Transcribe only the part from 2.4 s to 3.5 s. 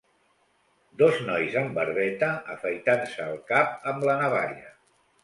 afaitant-se el